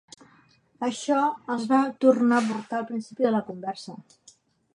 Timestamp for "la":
3.37-3.45